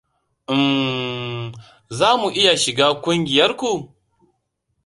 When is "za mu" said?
1.97-2.27